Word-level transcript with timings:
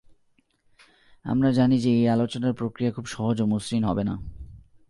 আমরা 1.25 1.51
জানি 1.51 1.79
যে 1.79 1.89
এই 1.89 2.07
আলোচনার 2.07 2.53
প্রক্রিয়া 2.53 2.91
খুব 2.91 3.05
সহজ 3.05 3.41
ও 3.41 3.45
মসৃণ 3.45 3.83
হবে 3.83 4.03
না। 4.03 4.15